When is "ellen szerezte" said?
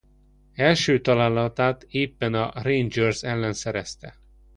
3.23-4.17